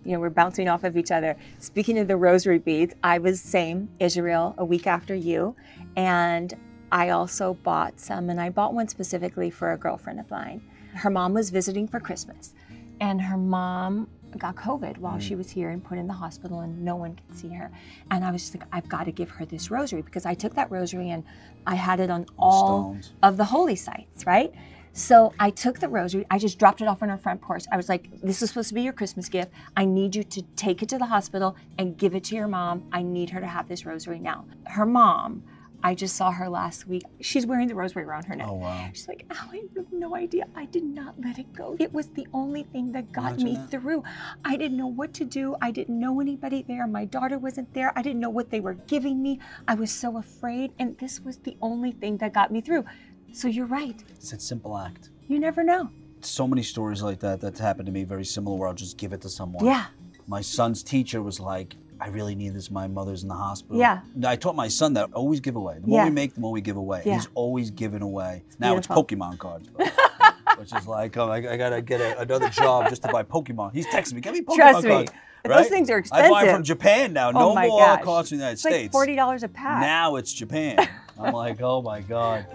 you 0.05 0.11
know, 0.13 0.19
we're 0.19 0.29
bouncing 0.29 0.67
off 0.69 0.83
of 0.83 0.95
each 0.95 1.11
other. 1.11 1.35
Speaking 1.59 1.97
of 1.97 2.07
the 2.07 2.15
rosary 2.15 2.59
beads, 2.59 2.93
I 3.03 3.17
was 3.17 3.41
same 3.41 3.89
Israel 3.99 4.53
a 4.59 4.63
week 4.63 4.85
after 4.85 5.15
you, 5.15 5.55
and 5.97 6.53
I 6.95 7.09
also 7.09 7.55
bought 7.55 7.99
some, 7.99 8.29
and 8.29 8.39
I 8.39 8.49
bought 8.49 8.73
one 8.73 8.87
specifically 8.87 9.49
for 9.49 9.73
a 9.73 9.77
girlfriend 9.77 10.17
of 10.17 10.31
mine. 10.31 10.61
Her 10.93 11.09
mom 11.09 11.33
was 11.33 11.49
visiting 11.49 11.89
for 11.89 11.99
Christmas, 11.99 12.53
and 13.01 13.19
her 13.21 13.35
mom 13.35 14.07
got 14.37 14.55
COVID 14.55 14.97
while 14.99 15.19
she 15.19 15.33
mm. 15.33 15.39
was 15.39 15.49
here 15.51 15.71
and 15.71 15.83
put 15.83 15.97
in 15.97 16.07
the 16.07 16.13
hospital, 16.13 16.61
and 16.61 16.85
no 16.85 16.95
one 16.95 17.17
could 17.17 17.37
see 17.37 17.49
her. 17.49 17.69
And 18.11 18.23
I 18.23 18.31
was 18.31 18.43
just 18.43 18.55
like, 18.55 18.65
I've 18.71 18.87
got 18.87 19.03
to 19.03 19.11
give 19.11 19.29
her 19.31 19.45
this 19.45 19.69
rosary 19.69 20.03
because 20.03 20.25
I 20.25 20.35
took 20.35 20.55
that 20.55 20.71
rosary 20.71 21.09
and 21.09 21.25
I 21.67 21.75
had 21.75 21.99
it 21.99 22.09
on 22.09 22.27
all 22.39 22.93
stones. 22.93 23.11
of 23.23 23.35
the 23.35 23.43
holy 23.43 23.75
sites, 23.75 24.25
right? 24.25 24.53
So 24.93 25.33
I 25.37 25.49
took 25.49 25.79
the 25.79 25.89
rosary, 25.89 26.25
I 26.31 26.39
just 26.39 26.57
dropped 26.57 26.79
it 26.79 26.87
off 26.87 27.03
on 27.03 27.09
her 27.09 27.17
front 27.17 27.41
porch. 27.41 27.65
I 27.73 27.75
was 27.75 27.89
like, 27.89 28.07
this 28.21 28.41
is 28.41 28.47
supposed 28.51 28.69
to 28.69 28.73
be 28.73 28.83
your 28.83 28.93
Christmas 28.93 29.27
gift. 29.27 29.51
I 29.75 29.83
need 29.83 30.15
you 30.15 30.23
to 30.23 30.41
take 30.55 30.81
it 30.81 30.87
to 30.87 30.97
the 30.97 31.07
hospital 31.07 31.57
and 31.77 31.97
give 31.97 32.15
it 32.15 32.23
to 32.25 32.35
your 32.37 32.47
mom. 32.47 32.85
I 32.93 33.01
need 33.01 33.31
her 33.31 33.41
to 33.41 33.47
have 33.47 33.67
this 33.67 33.85
rosary 33.85 34.19
now. 34.19 34.45
Her 34.67 34.85
mom, 34.85 35.43
I 35.85 35.93
just 35.93 36.15
saw 36.15 36.31
her 36.31 36.49
last 36.49 36.87
week. 36.87 37.03
She's 37.21 37.45
wearing 37.45 37.67
the 37.67 37.75
rosary 37.75 38.05
around 38.05 38.25
her 38.25 38.35
neck. 38.35 38.47
Oh 38.49 38.55
wow. 38.55 38.89
She's 38.91 39.07
like, 39.07 39.23
oh, 39.29 39.49
I 39.51 39.61
have 39.75 39.85
no 39.91 40.15
idea. 40.15 40.47
I 40.55 40.65
did 40.65 40.83
not 40.83 41.13
let 41.23 41.37
it 41.37 41.53
go. 41.53 41.75
It 41.79 41.93
was 41.93 42.07
the 42.07 42.25
only 42.33 42.63
thing 42.63 42.91
that 42.93 43.11
got 43.11 43.33
Imagine 43.33 43.45
me 43.45 43.53
that. 43.53 43.69
through. 43.69 44.03
I 44.43 44.57
didn't 44.57 44.77
know 44.77 44.87
what 44.87 45.13
to 45.13 45.25
do. 45.25 45.55
I 45.61 45.69
didn't 45.69 45.99
know 45.99 46.19
anybody 46.19 46.65
there. 46.67 46.87
My 46.87 47.05
daughter 47.05 47.37
wasn't 47.37 47.71
there. 47.75 47.93
I 47.95 48.01
didn't 48.01 48.19
know 48.19 48.31
what 48.31 48.49
they 48.49 48.61
were 48.61 48.73
giving 48.73 49.21
me. 49.21 49.39
I 49.67 49.75
was 49.75 49.91
so 49.91 50.17
afraid. 50.17 50.71
And 50.79 50.97
this 50.97 51.19
was 51.19 51.37
the 51.37 51.55
only 51.61 51.91
thing 51.91 52.17
that 52.17 52.33
got 52.33 52.51
me 52.51 52.61
through. 52.61 52.85
So 53.31 53.47
you're 53.47 53.67
right. 53.67 54.03
It's 54.15 54.33
a 54.33 54.39
simple 54.39 54.75
act. 54.75 55.11
You 55.27 55.39
never 55.39 55.63
know. 55.63 55.91
So 56.21 56.47
many 56.47 56.63
stories 56.63 57.03
like 57.03 57.19
that 57.19 57.41
that's 57.41 57.59
happened 57.59 57.85
to 57.85 57.91
me, 57.91 58.05
very 58.05 58.25
similar, 58.25 58.57
where 58.57 58.69
I'll 58.69 58.73
just 58.73 58.97
give 58.97 59.13
it 59.13 59.21
to 59.21 59.29
someone. 59.29 59.63
Yeah. 59.63 59.85
My 60.25 60.41
son's 60.41 60.81
teacher 60.81 61.21
was 61.21 61.39
like, 61.39 61.75
I 61.99 62.09
really 62.09 62.35
need 62.35 62.53
this. 62.53 62.69
My 62.69 62.87
mother's 62.87 63.23
in 63.23 63.29
the 63.29 63.35
hospital. 63.35 63.77
Yeah. 63.77 64.01
I 64.25 64.35
taught 64.35 64.55
my 64.55 64.67
son 64.67 64.93
that 64.93 65.09
always 65.13 65.39
give 65.39 65.55
away. 65.55 65.77
The 65.79 65.87
more 65.87 65.99
Yeah. 65.99 66.05
we 66.05 66.11
make, 66.11 66.33
the 66.33 66.41
more 66.41 66.51
we 66.51 66.61
give 66.61 66.77
away. 66.77 67.03
Yeah. 67.05 67.15
He's 67.15 67.27
always 67.35 67.71
giving 67.71 68.01
away. 68.01 68.43
Now 68.59 68.73
beautiful. 68.73 69.01
it's 69.01 69.11
Pokemon 69.13 69.37
cards. 69.39 69.69
though, 69.77 69.85
Which 70.57 70.73
is 70.73 70.87
like, 70.87 71.15
oh, 71.17 71.29
I, 71.29 71.37
I 71.53 71.57
gotta 71.57 71.81
get 71.81 72.01
a, 72.01 72.19
another 72.21 72.49
job 72.49 72.89
just 72.89 73.01
to 73.03 73.09
buy 73.09 73.23
Pokemon. 73.23 73.73
He's 73.73 73.87
texting 73.87 74.13
me, 74.13 74.21
get 74.21 74.33
me 74.33 74.41
Pokemon 74.41 74.55
Trust 74.55 74.83
me. 74.85 74.89
cards. 74.91 75.11
But 75.43 75.57
those 75.57 75.67
things 75.67 75.89
are 75.91 75.97
expensive. 75.99 76.25
I 76.31 76.45
buy 76.45 76.51
from 76.51 76.63
Japan 76.63 77.13
now. 77.13 77.29
Oh 77.29 77.31
No 77.31 77.53
my 77.55 77.67
more 77.67 77.79
gosh. 77.79 78.03
cards 78.03 78.29
from 78.29 78.39
the 78.39 78.43
United 78.43 78.53
It's 78.53 78.65
like 78.65 78.73
States. 78.73 78.91
forty 78.91 79.15
dollars 79.15 79.43
a 79.43 79.47
pack. 79.47 79.81
Now 79.81 80.15
it's 80.15 80.33
Japan. 80.33 80.77
I'm 81.19 81.33
like, 81.33 81.61
oh 81.61 81.81
my 81.81 82.01
god. 82.01 82.45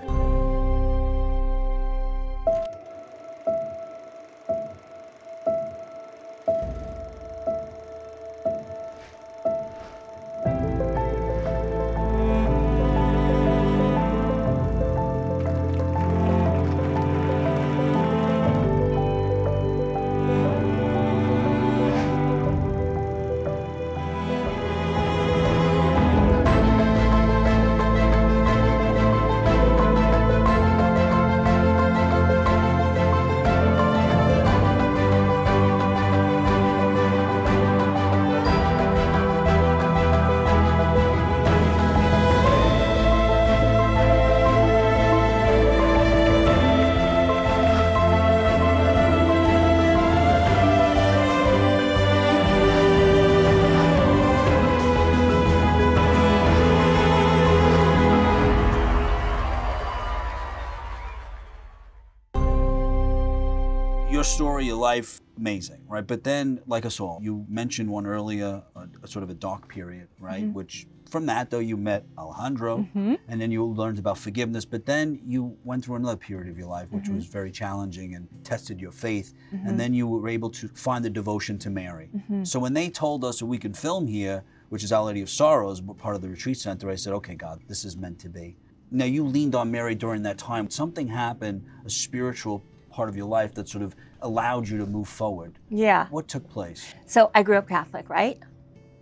Your 64.11 64.25
story, 64.25 64.65
your 64.67 64.77
life, 64.77 65.21
amazing, 65.39 65.81
right? 65.89 66.07
But 66.07 66.25
then, 66.25 66.61
like 66.67 66.85
us 66.85 66.99
all, 66.99 67.21
you 67.23 67.47
mentioned 67.49 67.89
one 67.89 68.07
earlier, 68.07 68.63
a, 68.75 68.89
a 69.03 69.09
sort 69.09 69.23
of 69.23 69.31
a 69.31 69.35
dark 69.35 69.69
period, 69.69 70.09
right? 70.19 70.43
Mm-hmm. 70.43 70.53
Which 70.53 70.87
from 71.09 71.27
that 71.27 71.51
though 71.51 71.59
you 71.61 71.77
met 71.77 72.05
Alejandro, 72.19 72.87
and 72.95 73.41
then 73.41 73.51
you 73.51 73.65
learned 73.65 73.99
about 73.99 74.19
forgiveness. 74.19 74.65
But 74.65 74.85
then 74.87 75.21
you 75.25 75.57
went 75.65 75.85
through 75.85 75.97
another 75.97 76.17
period 76.17 76.49
of 76.51 76.59
your 76.59 76.69
life, 76.69 76.89
which 76.91 77.05
Mm-hmm. 77.05 77.17
was 77.17 77.27
very 77.27 77.51
challenging 77.51 78.15
and 78.15 78.29
tested 78.45 78.81
your 78.81 78.93
faith. 78.93 79.33
And 79.53 79.79
then 79.79 79.95
you 79.95 80.07
were 80.07 80.29
able 80.29 80.51
to 80.51 80.69
find 80.69 81.05
the 81.05 81.11
devotion 81.11 81.59
to 81.59 81.71
Mary. 81.71 82.11
Mm-hmm. 82.15 82.45
So 82.45 82.59
when 82.59 82.75
they 82.75 82.91
told 82.91 83.25
us 83.25 83.39
that 83.41 83.47
we 83.47 83.59
could 83.59 83.77
film 83.77 84.07
here, 84.07 84.43
which 84.71 84.85
is 84.85 84.93
Our 84.93 85.05
Lady 85.05 85.23
of 85.23 85.31
Sorrows, 85.31 85.81
part 85.81 86.15
of 86.17 86.23
the 86.23 86.29
retreat 86.29 86.59
center, 86.59 86.91
I 86.91 86.95
said, 86.97 87.13
okay, 87.15 87.35
God, 87.35 87.61
this 87.69 87.85
is 87.85 87.97
meant 87.97 88.19
to 88.21 88.29
be. 88.29 88.57
Now 88.93 89.05
you 89.05 89.25
leaned 89.25 89.55
on 89.55 89.71
Mary 89.71 89.95
during 89.95 90.23
that 90.23 90.39
time. 90.39 90.69
Something 90.71 91.07
happened, 91.09 91.65
a 91.85 91.91
spiritual 91.91 92.65
part 92.91 93.09
of 93.09 93.17
your 93.17 93.27
life 93.27 93.55
that 93.55 93.69
sort 93.69 93.83
of 93.83 93.95
allowed 94.23 94.69
you 94.69 94.79
to 94.79 94.87
move 94.87 95.09
forward. 95.09 95.59
Yeah. 95.69 96.07
What 96.11 96.29
took 96.29 96.49
place? 96.49 96.95
So 97.07 97.31
I 97.35 97.43
grew 97.43 97.57
up 97.57 97.69
Catholic, 97.69 98.09
right? 98.11 98.39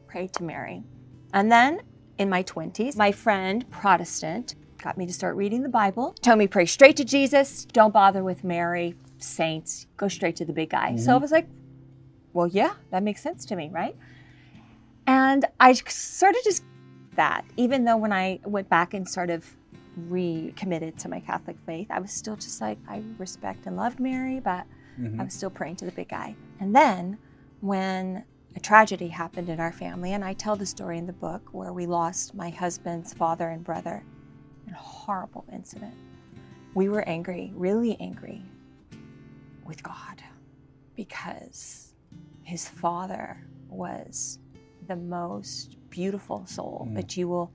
Prayed 0.06 0.32
to 0.34 0.44
Mary. 0.44 0.82
And 1.34 1.50
then 1.50 1.80
in 2.18 2.28
my 2.28 2.42
20s, 2.42 2.96
my 2.96 3.12
friend, 3.12 3.68
Protestant, 3.70 4.54
got 4.82 4.96
me 4.96 5.06
to 5.06 5.12
start 5.12 5.36
reading 5.36 5.62
the 5.62 5.68
Bible, 5.68 6.14
told 6.20 6.38
me 6.38 6.46
pray 6.46 6.66
straight 6.66 6.96
to 6.96 7.04
Jesus, 7.04 7.64
don't 7.64 7.92
bother 7.92 8.22
with 8.22 8.44
Mary, 8.44 8.94
saints, 9.18 9.86
go 9.96 10.08
straight 10.08 10.36
to 10.36 10.44
the 10.44 10.52
big 10.52 10.70
guy. 10.70 10.94
So 10.96 11.02
mm-hmm. 11.02 11.10
I 11.10 11.16
was 11.16 11.32
like, 11.32 11.48
well, 12.32 12.46
yeah, 12.46 12.74
that 12.90 13.02
makes 13.02 13.20
sense 13.20 13.44
to 13.46 13.56
me, 13.56 13.70
right? 13.72 13.96
And 15.06 15.44
I 15.58 15.72
sort 15.72 16.36
of 16.36 16.44
just 16.44 16.62
that, 17.16 17.44
even 17.56 17.84
though 17.84 17.96
when 17.96 18.12
I 18.12 18.40
went 18.44 18.68
back 18.68 18.94
and 18.94 19.08
sort 19.08 19.30
of 19.30 19.44
recommitted 20.08 20.98
to 21.00 21.08
my 21.08 21.20
Catholic 21.20 21.56
faith, 21.66 21.88
I 21.90 22.00
was 22.00 22.10
still 22.10 22.36
just 22.36 22.60
like, 22.60 22.78
I 22.88 23.02
respect 23.18 23.66
and 23.66 23.76
love 23.76 23.98
Mary, 23.98 24.40
but 24.40 24.64
I 24.98 25.00
mm-hmm. 25.00 25.24
was 25.24 25.34
still 25.34 25.50
praying 25.50 25.76
to 25.76 25.84
the 25.84 25.92
big 25.92 26.08
guy. 26.08 26.34
And 26.60 26.74
then 26.74 27.18
when 27.60 28.24
a 28.56 28.60
tragedy 28.60 29.08
happened 29.08 29.48
in 29.48 29.60
our 29.60 29.72
family, 29.72 30.14
and 30.14 30.24
I 30.24 30.32
tell 30.32 30.56
the 30.56 30.66
story 30.66 30.98
in 30.98 31.06
the 31.06 31.12
book 31.12 31.48
where 31.52 31.72
we 31.72 31.86
lost 31.86 32.34
my 32.34 32.50
husband's 32.50 33.14
father 33.14 33.50
and 33.50 33.62
brother 33.62 34.02
in 34.66 34.72
a 34.72 34.76
horrible 34.76 35.44
incident. 35.52 35.94
We 36.74 36.88
were 36.88 37.06
angry, 37.08 37.52
really 37.54 37.96
angry 38.00 38.42
with 39.64 39.82
God 39.82 40.22
because 40.96 41.94
his 42.42 42.68
father 42.68 43.40
was 43.68 44.38
the 44.88 44.96
most 44.96 45.76
beautiful 45.90 46.44
soul 46.46 46.88
that 46.92 47.08
mm. 47.08 47.16
you 47.16 47.28
will 47.28 47.52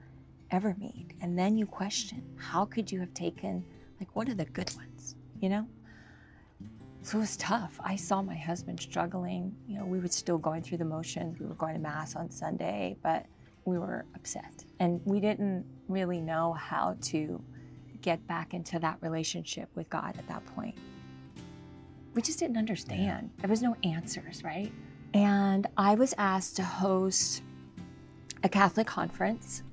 ever 0.54 0.76
made. 0.80 1.16
And 1.20 1.38
then 1.38 1.58
you 1.58 1.66
question, 1.66 2.24
how 2.38 2.64
could 2.64 2.90
you 2.92 3.00
have 3.00 3.14
taken, 3.14 3.66
like, 4.00 4.16
what 4.16 4.30
are 4.30 4.36
the 4.36 4.46
good 4.46 4.74
ones, 4.76 5.16
you 5.42 5.50
know? 5.50 5.68
So 7.02 7.18
it 7.18 7.22
was 7.22 7.36
tough. 7.36 7.78
I 7.84 7.98
saw 7.98 8.22
my 8.22 8.36
husband 8.36 8.80
struggling. 8.80 9.54
You 9.68 9.80
know, 9.80 9.86
we 9.86 10.00
were 10.00 10.08
still 10.08 10.38
going 10.38 10.62
through 10.62 10.78
the 10.78 10.86
motions. 10.86 11.38
We 11.40 11.48
were 11.48 11.56
going 11.56 11.74
to 11.74 11.80
Mass 11.80 12.16
on 12.16 12.30
Sunday, 12.30 12.96
but 13.04 13.26
we 13.66 13.78
were 13.78 14.06
upset. 14.16 14.64
And 14.80 15.02
we 15.04 15.20
didn't 15.20 15.66
really 15.90 16.22
know 16.22 16.54
how 16.54 16.96
to 17.02 17.44
get 18.02 18.26
back 18.28 18.54
into 18.54 18.80
that 18.80 18.98
relationship 19.02 19.70
with 19.76 19.90
God 19.90 20.16
at 20.18 20.28
that 20.28 20.46
point. 20.56 20.78
We 22.14 22.22
just 22.22 22.40
didn't 22.40 22.58
understand. 22.58 23.32
There 23.40 23.50
was 23.50 23.64
no 23.64 23.76
answers, 23.84 24.44
right? 24.44 24.72
And 25.14 25.68
I 25.78 25.96
was 25.96 26.14
asked 26.18 26.56
to 26.58 26.64
host 26.64 27.42
a 28.44 28.50
Catholic 28.50 28.88
conference. 28.88 29.64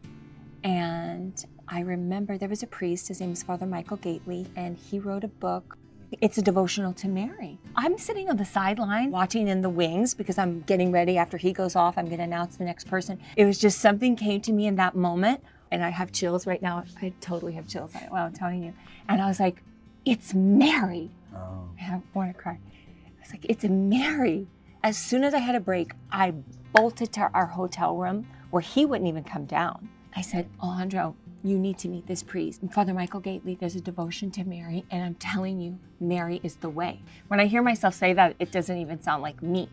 And 0.64 1.45
I 1.69 1.81
remember 1.81 2.37
there 2.37 2.49
was 2.49 2.62
a 2.62 2.67
priest, 2.67 3.09
his 3.09 3.21
name 3.21 3.33
is 3.33 3.43
Father 3.43 3.67
Michael 3.67 3.97
Gaitley, 3.99 4.47
and 4.57 4.76
he 4.76 4.99
wrote 4.99 5.25
a 5.25 5.29
book 5.29 5.79
it's 6.21 6.38
a 6.38 6.43
devotional 6.43 6.93
to 6.95 7.09
Mary. 7.09 7.59
I'm 7.76 7.97
sitting 7.97 8.29
on 8.29 8.37
the 8.37 8.45
sideline 8.45 9.11
watching 9.11 9.49
in 9.49 9.62
the 9.62 9.69
wings 9.69 10.12
because 10.12 10.38
I'm 10.38 10.62
getting 10.62 10.90
ready 10.90 11.17
after 11.17 11.37
he 11.37 11.52
goes 11.52 11.76
off. 11.76 11.97
I'm 11.97 12.07
going 12.07 12.19
to 12.19 12.25
announce 12.25 12.57
the 12.57 12.64
next 12.64 12.88
person. 12.88 13.21
It 13.37 13.45
was 13.45 13.59
just 13.59 13.79
something 13.79 14.17
came 14.17 14.40
to 14.43 14.52
me 14.52 14.67
in 14.67 14.76
that 14.76 14.97
moment. 14.97 15.43
And 15.71 15.85
I 15.85 15.90
have 15.90 16.11
chills 16.11 16.49
right 16.49 16.61
now. 16.61 16.83
I 17.00 17.12
totally 17.21 17.52
have 17.52 17.69
chills. 17.69 17.93
Well, 18.11 18.26
I'm 18.26 18.33
telling 18.33 18.64
you. 18.64 18.75
And 19.09 19.23
I 19.23 19.29
was 19.29 19.38
like, 19.38 19.62
it's 20.05 20.35
Mary. 20.35 21.11
Oh. 21.33 21.69
And 21.81 21.95
I 21.95 22.02
want 22.12 22.35
to 22.35 22.43
cry. 22.43 22.59
I 22.59 23.21
was 23.21 23.31
like, 23.31 23.47
it's 23.49 23.64
Mary. 23.64 24.49
As 24.83 24.99
soon 24.99 25.23
as 25.23 25.33
I 25.33 25.38
had 25.38 25.55
a 25.55 25.61
break, 25.61 25.93
I 26.11 26.35
bolted 26.73 27.12
to 27.12 27.31
our 27.33 27.47
hotel 27.47 27.97
room 27.97 28.26
where 28.50 28.62
he 28.62 28.85
wouldn't 28.85 29.09
even 29.09 29.23
come 29.23 29.45
down. 29.45 29.88
I 30.14 30.23
said, 30.23 30.49
Alejandro, 30.62 31.14
you 31.43 31.59
need 31.59 31.79
to 31.79 31.88
meet 31.88 32.07
this 32.07 32.23
priest. 32.23 32.62
And 32.62 32.73
Father 32.73 32.93
Michael 32.93 33.21
Gaitley, 33.21 33.59
there's 33.59 33.76
a 33.76 33.81
devotion 33.81 34.31
to 34.33 34.45
Mary, 34.45 34.85
and 34.90 35.05
I'm 35.05 35.14
telling 35.14 35.61
you, 35.61 35.79
Mary 36.00 36.40
is 36.43 36.57
the 36.57 36.69
way. 36.69 37.00
When 37.29 37.40
I 37.40 37.47
hear 37.47 37.62
myself 37.62 37.95
say 37.95 38.12
that, 38.14 38.37
it 38.38 38.52
doesn't 38.52 38.76
even 38.76 39.00
sound 39.00 39.23
like 39.23 39.43
me. 39.43 39.69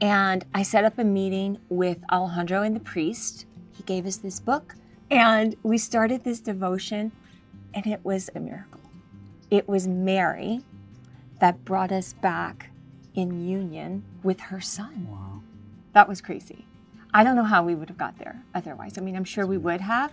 And 0.00 0.44
I 0.54 0.62
set 0.62 0.84
up 0.84 0.98
a 0.98 1.04
meeting 1.04 1.58
with 1.68 1.98
Alejandro 2.10 2.62
and 2.62 2.74
the 2.76 2.80
priest. 2.80 3.46
He 3.72 3.82
gave 3.82 4.06
us 4.06 4.16
this 4.16 4.38
book, 4.38 4.76
and 5.10 5.56
we 5.62 5.76
started 5.76 6.22
this 6.22 6.40
devotion, 6.40 7.10
and 7.74 7.86
it 7.86 8.00
was 8.04 8.30
a 8.34 8.40
miracle. 8.40 8.80
It 9.50 9.68
was 9.68 9.88
Mary 9.88 10.60
that 11.40 11.64
brought 11.64 11.90
us 11.90 12.12
back 12.12 12.70
in 13.14 13.48
union 13.48 14.04
with 14.22 14.38
her 14.40 14.60
son. 14.60 15.08
Wow. 15.10 15.42
That 15.94 16.08
was 16.08 16.20
crazy. 16.20 16.67
I 17.14 17.24
don't 17.24 17.36
know 17.36 17.44
how 17.44 17.62
we 17.62 17.74
would 17.74 17.88
have 17.88 17.98
got 17.98 18.18
there 18.18 18.42
otherwise. 18.54 18.98
I 18.98 19.00
mean, 19.00 19.16
I'm 19.16 19.24
sure 19.24 19.46
we 19.46 19.58
would 19.58 19.80
have, 19.80 20.12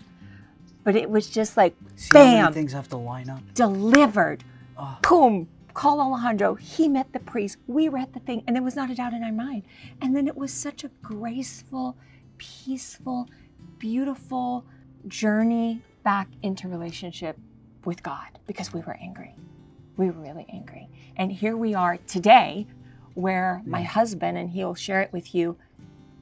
but 0.83 0.95
it 0.95 1.09
was 1.09 1.29
just 1.29 1.57
like, 1.57 1.75
See 1.95 2.13
bam, 2.13 2.53
things 2.53 2.73
have 2.73 2.87
to 2.89 2.97
line 2.97 3.29
up? 3.29 3.41
delivered. 3.53 4.43
Oh. 4.77 4.97
Boom. 5.07 5.47
Call 5.73 5.99
Alejandro. 5.99 6.55
He 6.55 6.87
met 6.87 7.11
the 7.11 7.19
priest. 7.19 7.57
We 7.67 7.89
read 7.89 8.13
the 8.13 8.19
thing, 8.21 8.43
and 8.47 8.55
there 8.55 8.63
was 8.63 8.77
not 8.77 8.89
a 8.89 8.95
doubt 8.95 9.13
in 9.13 9.23
our 9.23 9.31
mind. 9.33 9.63
And 10.01 10.15
then 10.15 10.25
it 10.27 10.37
was 10.37 10.51
such 10.53 10.85
a 10.85 10.89
graceful, 11.01 11.97
peaceful, 12.37 13.27
beautiful 13.77 14.65
journey 15.07 15.81
back 16.03 16.29
into 16.43 16.67
relationship 16.69 17.37
with 17.83 18.01
God 18.03 18.39
because 18.47 18.73
we 18.73 18.79
were 18.81 18.97
angry. 19.01 19.35
We 19.97 20.07
were 20.07 20.21
really 20.21 20.45
angry. 20.51 20.87
And 21.17 21.31
here 21.31 21.57
we 21.57 21.73
are 21.73 21.97
today, 22.07 22.67
where 23.13 23.61
my 23.65 23.81
husband, 23.81 24.37
and 24.37 24.49
he'll 24.49 24.75
share 24.75 25.01
it 25.01 25.11
with 25.11 25.35
you, 25.35 25.57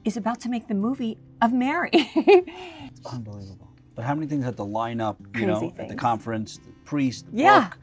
is 0.04 0.16
about 0.16 0.40
to 0.40 0.48
make 0.48 0.68
the 0.68 0.74
movie 0.74 1.18
of 1.40 1.52
Mary. 1.52 1.90
It's 1.92 3.00
unbelievable. 3.12 3.68
But 3.94 4.04
how 4.04 4.14
many 4.14 4.26
things 4.26 4.44
had 4.44 4.56
to 4.56 4.64
line 4.64 5.00
up, 5.00 5.16
you 5.20 5.26
Crazy 5.32 5.46
know, 5.46 5.74
at 5.78 5.88
the 5.88 5.94
conference, 5.94 6.58
the 6.58 6.72
priest, 6.84 7.26
the 7.30 7.42
Yeah. 7.42 7.68
book. 7.68 7.78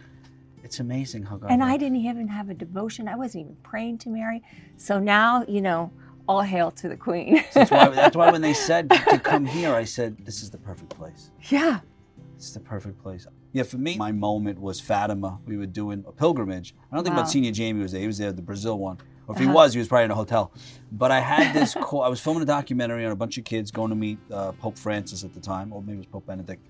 It's 0.64 0.80
amazing 0.80 1.24
how 1.24 1.38
God 1.38 1.50
And 1.52 1.64
I 1.64 1.78
didn't 1.78 1.98
even 1.98 2.28
have 2.28 2.50
a 2.50 2.54
devotion. 2.54 3.08
I 3.08 3.16
wasn't 3.16 3.46
even 3.46 3.56
praying 3.64 3.98
to 4.00 4.10
Mary. 4.10 4.44
So 4.78 5.00
now, 5.00 5.44
you 5.48 5.62
know, 5.62 5.92
all 6.28 6.42
hail 6.42 6.70
to 6.72 6.88
the 6.90 6.98
Queen. 6.98 7.44
That's 7.54 7.72
why, 7.72 7.90
that's 7.90 8.16
why 8.16 8.30
when 8.32 8.42
they 8.42 8.54
said 8.70 8.90
to 9.10 9.18
come 9.20 9.46
here, 9.46 9.74
I 9.74 9.84
said, 9.86 10.18
this 10.26 10.44
is 10.44 10.50
the 10.52 10.58
perfect 10.60 10.92
place. 10.92 11.32
yeah. 11.50 11.80
It's 12.36 12.52
the 12.54 12.60
perfect 12.60 13.00
place. 13.02 13.28
Yeah, 13.54 13.64
for 13.64 13.78
me, 13.78 13.98
my 13.98 14.12
moment 14.12 14.60
was 14.60 14.80
Fatima. 14.80 15.40
We 15.46 15.58
were 15.58 15.68
doing 15.68 16.04
a 16.08 16.12
pilgrimage. 16.12 16.74
I 16.92 16.96
don't 16.96 17.04
think 17.04 17.16
Wow. 17.16 17.22
about 17.22 17.30
Senior 17.32 17.52
Jamie 17.52 17.82
was 17.84 17.92
there. 17.92 18.02
He 18.02 18.08
was 18.08 18.18
there, 18.18 18.32
the 18.32 18.42
Brazil 18.42 18.80
one. 18.80 18.98
Or 19.28 19.34
if 19.36 19.40
he 19.40 19.46
Uh-huh. 19.46 19.54
was, 19.54 19.74
he 19.74 19.80
was 19.80 19.88
probably 19.88 20.06
in 20.06 20.12
a 20.12 20.16
hotel. 20.16 20.52
But 20.92 21.12
I 21.12 21.20
had 21.20 21.54
this 21.54 21.74
call. 21.74 22.02
I 22.04 22.10
was 22.10 22.20
filming 22.20 22.44
a 22.44 22.46
documentary 22.46 23.06
on 23.06 23.12
a 23.12 23.16
bunch 23.16 23.38
of 23.38 23.44
kids 23.44 23.72
going 23.72 23.90
to 23.90 23.96
meet 23.96 24.20
uh, 24.32 24.52
Pope 24.54 24.78
Francis 24.78 25.24
at 25.24 25.34
the 25.34 25.40
time, 25.40 25.72
or 25.74 25.82
maybe 25.82 25.94
it 25.96 25.98
was 26.00 26.06
Pope 26.08 26.26
Benedict. 26.26 26.66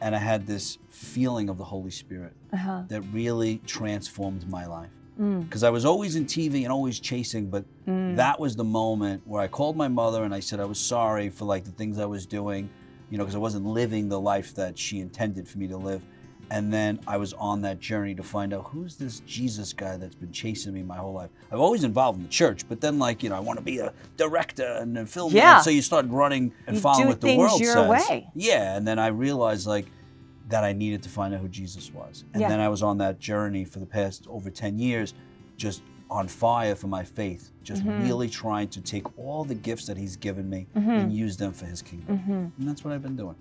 And 0.00 0.14
I 0.14 0.18
had 0.18 0.46
this 0.46 0.78
feeling 0.88 1.48
of 1.48 1.58
the 1.58 1.64
Holy 1.64 1.90
Spirit 1.90 2.32
Uh-huh. 2.52 2.82
that 2.88 3.00
really 3.12 3.58
transformed 3.66 4.48
my 4.48 4.66
life. 4.66 4.90
Mm. 5.20 5.44
Because 5.44 5.62
I 5.62 5.70
was 5.70 5.84
always 5.84 6.14
in 6.16 6.26
TV 6.26 6.62
and 6.64 6.72
always 6.72 7.00
chasing, 7.00 7.48
but 7.48 7.64
that 7.86 8.38
was 8.38 8.54
the 8.56 8.64
moment 8.64 9.22
where 9.26 9.40
I 9.42 9.48
called 9.48 9.76
my 9.76 9.88
mother 9.88 10.24
and 10.24 10.34
I 10.34 10.40
said 10.40 10.60
I 10.60 10.64
was 10.66 10.78
sorry 10.78 11.30
for 11.30 11.44
like 11.46 11.64
the 11.64 11.70
things 11.72 11.98
I 11.98 12.04
was 12.04 12.26
doing, 12.26 12.68
you 13.10 13.16
know, 13.16 13.24
because 13.24 13.34
I 13.34 13.38
wasn't 13.38 13.64
living 13.66 14.08
the 14.08 14.20
life 14.20 14.54
that 14.56 14.78
she 14.78 15.00
intended 15.00 15.48
for 15.48 15.58
me 15.58 15.66
to 15.68 15.76
live. 15.78 16.02
And 16.50 16.72
then 16.72 17.00
I 17.08 17.16
was 17.16 17.32
on 17.32 17.62
that 17.62 17.80
journey 17.80 18.14
to 18.14 18.22
find 18.22 18.54
out 18.54 18.66
who's 18.66 18.96
this 18.96 19.20
Jesus 19.20 19.72
guy 19.72 19.96
that's 19.96 20.14
been 20.14 20.30
chasing 20.32 20.72
me 20.72 20.82
my 20.82 20.96
whole 20.96 21.12
life. 21.12 21.30
I've 21.50 21.58
always 21.58 21.82
involved 21.82 22.18
in 22.18 22.22
the 22.22 22.28
church, 22.30 22.68
but 22.68 22.80
then 22.80 22.98
like 22.98 23.22
you 23.22 23.30
know 23.30 23.36
I 23.36 23.40
want 23.40 23.58
to 23.58 23.64
be 23.64 23.78
a 23.78 23.92
director 24.16 24.64
and 24.80 24.96
a 24.96 25.04
filmmaker. 25.04 25.32
Yeah. 25.34 25.60
So 25.60 25.70
you 25.70 25.82
start 25.82 26.06
running 26.08 26.52
and 26.68 26.76
You 26.76 26.82
following 26.82 27.08
what 27.08 27.20
the 27.20 27.36
world 27.36 27.60
your 27.60 27.72
says. 27.74 27.88
way. 28.08 28.28
Yeah, 28.34 28.76
and 28.76 28.86
then 28.86 28.98
I 29.00 29.08
realized 29.08 29.66
like 29.66 29.86
that 30.48 30.62
I 30.62 30.72
needed 30.72 31.02
to 31.02 31.08
find 31.08 31.34
out 31.34 31.40
who 31.40 31.48
Jesus 31.48 31.92
was. 31.92 32.24
And 32.32 32.40
Yeah. 32.42 32.48
then 32.48 32.60
I 32.60 32.68
was 32.68 32.80
on 32.82 32.98
that 32.98 33.18
journey 33.18 33.64
for 33.64 33.80
the 33.80 33.86
past 33.86 34.26
over 34.28 34.48
10 34.48 34.78
years, 34.78 35.12
just 35.56 35.82
on 36.08 36.28
fire 36.28 36.76
for 36.76 36.86
my 36.86 37.02
faith, 37.02 37.50
just 37.64 37.82
Mm-hmm. 37.84 38.04
really 38.04 38.28
trying 38.28 38.68
to 38.68 38.80
take 38.80 39.18
all 39.18 39.42
the 39.44 39.56
gifts 39.56 39.86
that 39.86 39.96
He's 39.96 40.14
given 40.16 40.48
me 40.48 40.68
Mm-hmm. 40.76 40.90
and 40.90 41.12
use 41.12 41.36
them 41.36 41.52
for 41.52 41.66
His 41.66 41.82
kingdom. 41.82 42.52
And 42.56 42.68
that's 42.68 42.84
what 42.84 42.94
I've 42.94 43.02
been 43.02 43.16
doing. 43.16 43.34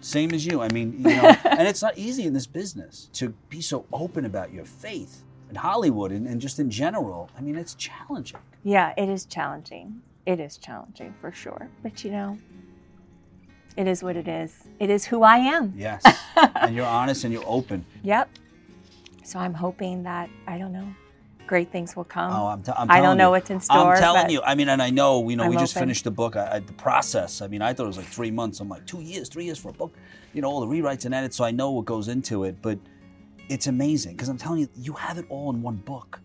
Same 0.00 0.32
as 0.32 0.46
you. 0.46 0.60
I 0.60 0.68
mean, 0.68 0.94
you 0.98 1.16
know, 1.16 1.36
and 1.44 1.66
it's 1.66 1.82
not 1.82 1.96
easy 1.98 2.24
in 2.24 2.32
this 2.32 2.46
business 2.46 3.08
to 3.14 3.30
be 3.48 3.60
so 3.60 3.84
open 3.92 4.24
about 4.24 4.52
your 4.52 4.64
faith 4.64 5.22
in 5.50 5.56
Hollywood 5.56 6.12
and, 6.12 6.26
and 6.26 6.40
just 6.40 6.58
in 6.58 6.70
general. 6.70 7.30
I 7.36 7.40
mean, 7.40 7.56
it's 7.56 7.74
challenging. 7.74 8.40
Yeah, 8.64 8.92
it 8.96 9.08
is 9.08 9.24
challenging. 9.24 10.02
It 10.26 10.40
is 10.40 10.58
challenging 10.58 11.14
for 11.20 11.32
sure. 11.32 11.68
But 11.82 12.04
you 12.04 12.10
know, 12.10 12.38
it 13.76 13.86
is 13.86 14.02
what 14.02 14.16
it 14.16 14.28
is. 14.28 14.64
It 14.78 14.90
is 14.90 15.04
who 15.04 15.22
I 15.22 15.36
am. 15.36 15.72
Yes. 15.76 16.04
and 16.36 16.74
you're 16.74 16.86
honest 16.86 17.24
and 17.24 17.32
you're 17.32 17.46
open. 17.46 17.84
Yep. 18.02 18.28
So 19.24 19.38
I'm 19.38 19.54
hoping 19.54 20.02
that, 20.04 20.30
I 20.46 20.58
don't 20.58 20.72
know, 20.72 20.88
great 21.48 21.72
things 21.72 21.96
will 21.96 22.04
come. 22.04 22.30
Oh, 22.32 22.46
I'm, 22.46 22.62
t- 22.62 22.70
I'm 22.76 22.90
I 22.90 23.00
don't 23.00 23.16
know 23.16 23.28
you. 23.28 23.30
what's 23.32 23.50
in 23.50 23.58
store. 23.60 23.94
I'm 23.94 24.00
telling 24.00 24.30
you. 24.30 24.40
I 24.42 24.54
mean, 24.54 24.68
and 24.68 24.80
I 24.80 24.90
know, 24.90 25.28
you 25.28 25.36
know, 25.36 25.44
I'm 25.44 25.50
we 25.50 25.56
just 25.56 25.76
open. 25.76 25.88
finished 25.88 26.04
the 26.04 26.10
book. 26.12 26.36
I, 26.36 26.56
I, 26.56 26.58
the 26.60 26.72
process. 26.74 27.42
I 27.42 27.48
mean, 27.48 27.62
I 27.62 27.72
thought 27.72 27.84
it 27.84 27.88
was 27.88 27.96
like 27.96 28.06
three 28.06 28.30
months. 28.30 28.60
I'm 28.60 28.68
like 28.68 28.86
two 28.86 29.00
years, 29.00 29.28
three 29.28 29.44
years 29.44 29.58
for 29.58 29.70
a 29.70 29.72
book. 29.72 29.92
You 30.34 30.42
know, 30.42 30.48
all 30.48 30.60
the 30.60 30.66
rewrites 30.66 31.04
and 31.06 31.14
edits. 31.14 31.36
So 31.36 31.44
I 31.44 31.50
know 31.50 31.70
what 31.72 31.84
goes 31.86 32.06
into 32.08 32.44
it. 32.44 32.62
But 32.62 32.78
it's 33.48 33.66
amazing 33.66 34.12
because 34.12 34.28
I'm 34.28 34.38
telling 34.38 34.60
you, 34.60 34.68
you 34.76 34.92
have 34.92 35.18
it 35.18 35.24
all 35.28 35.50
in 35.50 35.62
one 35.62 35.76
book. 35.76 36.20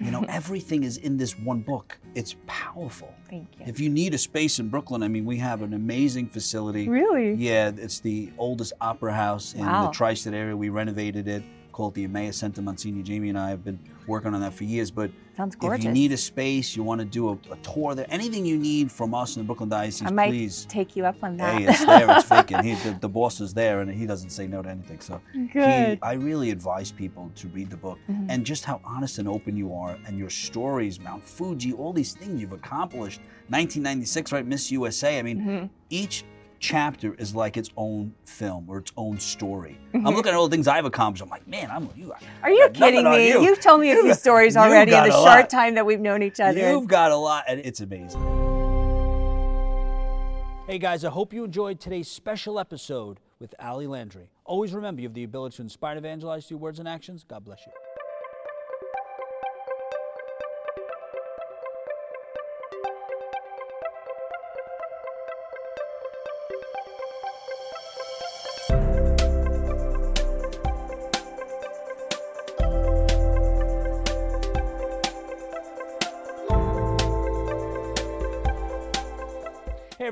You 0.00 0.10
know, 0.10 0.24
everything 0.28 0.82
is 0.82 0.96
in 0.96 1.16
this 1.16 1.38
one 1.38 1.60
book. 1.60 1.96
It's 2.14 2.34
powerful. 2.46 3.14
Thank 3.30 3.48
you. 3.58 3.66
If 3.68 3.78
you 3.78 3.88
need 3.88 4.14
a 4.14 4.18
space 4.18 4.58
in 4.58 4.68
Brooklyn, 4.68 5.02
I 5.02 5.08
mean, 5.08 5.24
we 5.24 5.36
have 5.36 5.62
an 5.62 5.74
amazing 5.74 6.28
facility. 6.28 6.88
Really? 6.88 7.34
Yeah, 7.34 7.70
it's 7.76 8.00
the 8.00 8.32
oldest 8.38 8.72
opera 8.80 9.12
house 9.12 9.54
in 9.54 9.64
Wow. 9.64 9.86
the 9.86 9.92
tri-state 9.92 10.34
area. 10.34 10.56
We 10.56 10.70
renovated 10.70 11.28
it, 11.28 11.42
called 11.72 11.94
the 11.94 12.04
Emmaus 12.04 12.36
Center. 12.36 12.62
Monsignor 12.62 13.02
Jamie 13.02 13.28
and 13.28 13.38
I 13.38 13.50
have 13.50 13.62
been 13.64 13.78
working 14.06 14.34
on 14.34 14.40
that 14.40 14.52
for 14.54 14.64
years. 14.64 14.90
But 14.90 15.10
Sounds 15.36 15.56
gorgeous. 15.56 15.78
if 15.80 15.84
you 15.86 15.92
need 15.92 16.12
a 16.12 16.16
space, 16.16 16.76
you 16.76 16.82
want 16.82 17.00
to 17.00 17.04
do 17.06 17.28
a, 17.30 17.32
a 17.52 17.56
tour 17.62 17.94
there, 17.94 18.06
anything 18.10 18.44
you 18.44 18.58
need 18.58 18.90
from 18.92 19.14
us 19.14 19.36
in 19.36 19.42
the 19.42 19.46
Brooklyn 19.46 19.68
Diocese, 19.70 20.06
I 20.06 20.10
might 20.10 20.28
please. 20.30 20.66
take 20.68 20.94
you 20.96 21.06
up 21.06 21.16
on 21.22 21.36
that. 21.38 21.58
Hey, 21.60 21.66
it's 21.68 21.84
there, 21.84 22.10
it's 22.10 22.28
vacant. 22.28 22.64
He, 22.64 22.74
the, 22.74 22.98
the 23.00 23.08
boss 23.08 23.40
is 23.40 23.54
there, 23.54 23.80
and 23.80 23.90
he 23.90 24.04
doesn't 24.06 24.30
say 24.30 24.46
no 24.46 24.60
to 24.62 24.68
anything. 24.68 25.00
So 25.00 25.20
he. 25.32 25.98
I 26.02 26.12
really 26.14 26.50
advise 26.50 26.92
people 26.92 27.30
to 27.36 27.48
read 27.48 27.70
the 27.70 27.76
book 27.76 27.98
Mhm. 28.10 28.26
and 28.28 28.44
just 28.44 28.64
how 28.64 28.80
honest 28.84 29.18
and 29.18 29.28
open 29.28 29.56
you 29.56 29.72
are, 29.74 29.96
and 30.06 30.18
your 30.18 30.30
stories, 30.30 31.00
Mount 31.00 31.24
Fuji, 31.24 31.72
all 31.72 31.92
these 31.92 32.12
things 32.12 32.40
you've 32.40 32.52
accomplished. 32.52 33.20
1996, 33.48 34.32
right, 34.32 34.46
Miss 34.46 34.70
USA. 34.72 35.18
I 35.18 35.22
mean, 35.22 35.40
Mhm. 35.40 35.70
each 35.90 36.24
chapter 36.62 37.14
is 37.14 37.34
like 37.34 37.56
its 37.58 37.68
own 37.76 38.14
film 38.24 38.64
or 38.68 38.78
its 38.78 38.92
own 38.96 39.18
story. 39.18 39.76
I'm 39.92 40.00
mm-hmm. 40.00 40.16
looking 40.16 40.30
at 40.30 40.36
all 40.36 40.48
the 40.48 40.54
things 40.54 40.68
I've 40.68 40.86
accomplished. 40.86 41.22
I'm 41.22 41.28
like, 41.28 41.46
man, 41.46 41.70
I'm 41.70 41.90
you. 41.96 42.14
Are 42.42 42.50
you 42.50 42.70
kidding 42.72 43.04
me? 43.04 43.28
you. 43.28 43.42
have 43.42 43.60
told 43.60 43.80
me 43.80 43.90
a 43.90 43.96
few 43.96 44.08
got- 44.08 44.18
stories 44.18 44.56
already 44.56 44.94
in 44.94 45.02
the 45.02 45.10
short 45.10 45.24
lot. 45.24 45.50
time 45.50 45.74
that 45.74 45.84
we've 45.84 46.00
known 46.00 46.22
each 46.22 46.40
other. 46.40 46.58
You've 46.58 46.86
got 46.86 47.10
a 47.10 47.16
lot, 47.16 47.44
and 47.48 47.60
it's 47.60 47.80
amazing. 47.80 48.20
Hey 50.66 50.78
guys, 50.78 51.04
I 51.04 51.10
hope 51.10 51.34
you 51.34 51.44
enjoyed 51.44 51.80
today's 51.80 52.08
special 52.08 52.58
episode 52.58 53.18
with 53.40 53.54
Ali 53.58 53.88
Landry. 53.88 54.30
Always 54.44 54.72
remember 54.72 55.02
you 55.02 55.08
have 55.08 55.14
the 55.14 55.24
ability 55.24 55.56
to 55.56 55.62
inspire 55.62 55.96
and 55.96 56.06
evangelize 56.06 56.46
through 56.46 56.58
words 56.58 56.78
and 56.78 56.88
actions. 56.88 57.24
God 57.28 57.44
bless 57.44 57.66
you. 57.66 57.72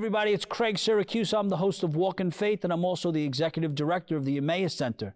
Everybody, 0.00 0.32
it's 0.32 0.46
Craig 0.46 0.76
Syracusa. 0.76 1.38
I'm 1.38 1.50
the 1.50 1.58
host 1.58 1.82
of 1.82 1.94
Walk 1.94 2.20
in 2.20 2.30
Faith, 2.30 2.64
and 2.64 2.72
I'm 2.72 2.86
also 2.86 3.12
the 3.12 3.26
executive 3.26 3.74
director 3.74 4.16
of 4.16 4.24
the 4.24 4.38
Emmaus 4.38 4.72
Center. 4.72 5.14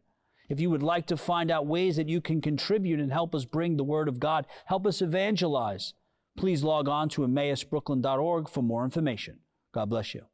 If 0.50 0.60
you 0.60 0.68
would 0.68 0.82
like 0.82 1.06
to 1.06 1.16
find 1.16 1.50
out 1.50 1.64
ways 1.64 1.96
that 1.96 2.10
you 2.10 2.20
can 2.20 2.42
contribute 2.42 3.00
and 3.00 3.10
help 3.10 3.34
us 3.34 3.46
bring 3.46 3.78
the 3.78 3.82
Word 3.82 4.08
of 4.08 4.20
God, 4.20 4.46
help 4.66 4.86
us 4.86 5.00
evangelize, 5.00 5.94
please 6.36 6.62
log 6.62 6.86
on 6.86 7.08
to 7.08 7.22
emmausbrooklyn.org 7.22 8.50
for 8.50 8.62
more 8.62 8.84
information. 8.84 9.38
God 9.72 9.88
bless 9.88 10.14
you. 10.14 10.26